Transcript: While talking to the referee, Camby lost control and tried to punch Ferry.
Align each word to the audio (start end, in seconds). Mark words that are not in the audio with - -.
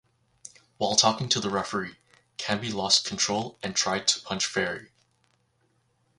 While 0.77 0.95
talking 0.95 1.29
to 1.29 1.39
the 1.39 1.51
referee, 1.51 1.97
Camby 2.39 2.73
lost 2.73 3.05
control 3.05 3.59
and 3.61 3.75
tried 3.75 4.07
to 4.07 4.21
punch 4.23 4.47
Ferry. 4.47 4.89